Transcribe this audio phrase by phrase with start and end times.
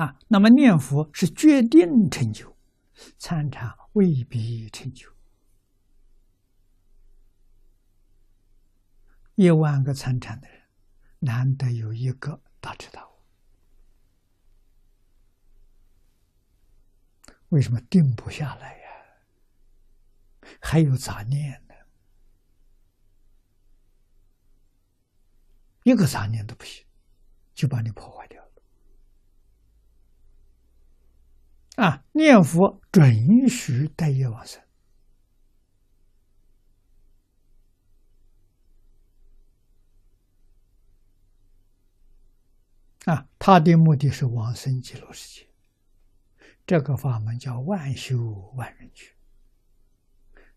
[0.00, 2.56] 啊，那么念佛是决定成就，
[3.18, 5.06] 参禅未必成就。
[9.34, 10.62] 一万个参禅的人，
[11.18, 13.12] 难得有一个大彻大悟。
[17.50, 18.88] 为什么定不下来呀？
[20.62, 21.74] 还有杂念呢，
[25.82, 26.86] 一个杂念都不行，
[27.54, 28.39] 就把你破坏掉
[31.80, 34.62] 啊，念佛准许带业往生。
[43.06, 45.48] 啊，他的目的是往生极乐世界。
[46.66, 48.18] 这个法门叫万修
[48.56, 49.16] 万人去，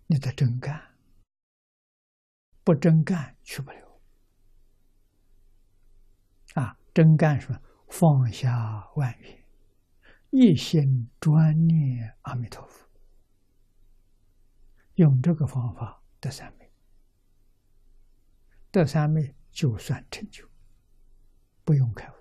[0.07, 0.93] 你得真干，
[2.65, 4.01] 不真干去不了。
[6.55, 7.61] 啊，真干什么？
[7.87, 9.42] 放下万缘，
[10.35, 12.89] 一心专念阿弥陀佛，
[14.95, 16.71] 用这个方法得三昧，
[18.71, 20.49] 得三昧就算成就，
[21.63, 22.15] 不用开悟。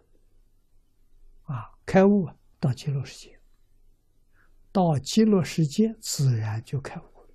[1.50, 2.28] 啊，开悟
[2.60, 3.40] 到极乐世界。
[4.70, 7.30] 到极乐世界，自然就开悟了。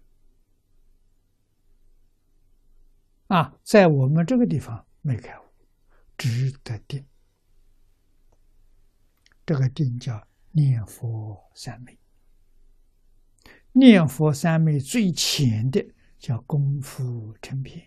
[3.36, 5.44] 啊，在我们这个地方没开悟，
[6.16, 7.04] 只得定。
[9.44, 11.98] 这个定叫念佛三昧。
[13.72, 15.86] 念佛三昧最浅的
[16.18, 17.86] 叫功夫成片。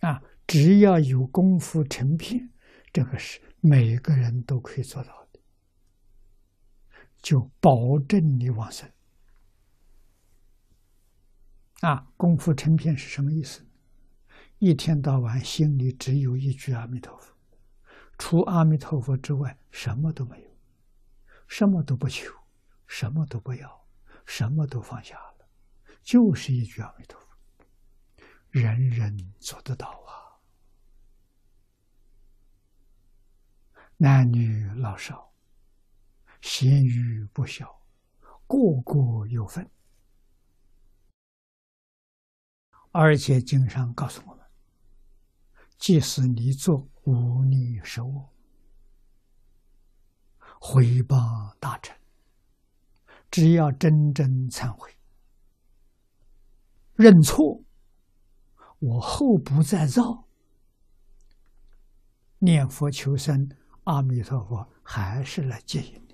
[0.00, 2.50] 啊，只要有功夫成片，
[2.92, 5.40] 这个是每个人都可以做到的。
[7.20, 8.90] 就保证你往生
[11.80, 12.10] 啊！
[12.16, 13.66] 功夫成片是什么意思？
[14.58, 17.34] 一天到晚心里只有一句阿弥陀佛，
[18.16, 20.49] 除阿弥陀佛之外什么都没有，
[21.50, 22.32] 什么都不求，
[22.86, 23.84] 什么都不要，
[24.24, 25.48] 什么都放下了，
[26.00, 27.36] 就是一句阿弥陀佛，
[28.50, 30.38] 人人做得到啊！
[33.96, 35.28] 男女老少。
[36.40, 37.82] 咸鱼不小，
[38.46, 39.68] 个个有份。
[42.92, 44.46] 而且经上告诉我们，
[45.76, 48.32] 即使你做无逆十恶，
[50.62, 51.16] 回报
[51.58, 51.96] 大臣，
[53.30, 54.94] 只要真正忏悔、
[56.94, 57.64] 认错，
[58.78, 60.28] 我后不再造，
[62.38, 63.48] 念佛求生，
[63.84, 66.06] 阿弥陀佛还是来接引。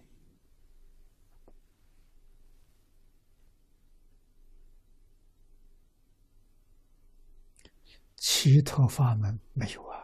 [8.16, 9.95] 其他法门没有啊，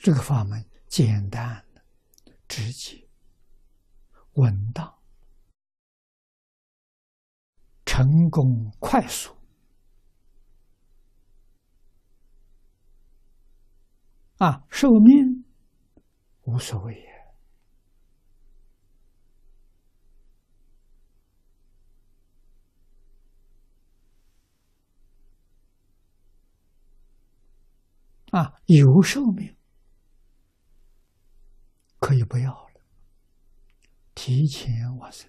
[0.00, 1.66] 这个法门简单、
[2.46, 3.06] 直接、
[4.34, 5.02] 稳当、
[7.84, 9.36] 成功快速
[14.38, 15.44] 啊，寿命
[16.44, 17.04] 无所谓。
[28.30, 29.57] 啊，有寿命
[32.08, 32.80] 可以不要了，
[34.14, 35.28] 提前往生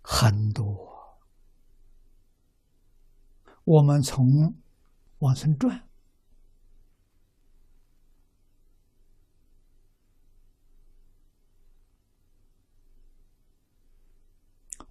[0.00, 1.18] 很多。
[3.64, 4.24] 我们从
[5.18, 5.88] 往生传，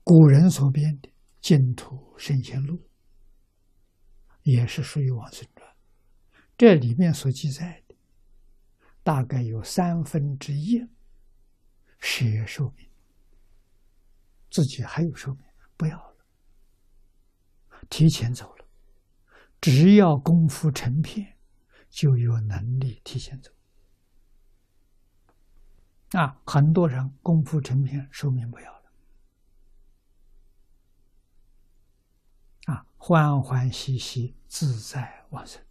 [0.03, 1.07] 古人所编的
[1.39, 2.75] 《净土圣贤录》。
[4.43, 5.75] 也是属于往生传，
[6.57, 7.86] 这里面所记载的，
[9.07, 10.85] 大概有三分之一
[11.97, 12.85] 是寿命，
[14.51, 15.45] 自己还有寿命，
[15.77, 16.17] 不要了，
[17.89, 18.65] 提前走了，
[19.61, 21.37] 只要功夫成片，
[21.89, 23.49] 就有能力提前走。
[26.11, 28.91] 啊，很多人功夫成片，寿命不要了。
[32.65, 35.65] 啊，欢欢喜喜，自在往生。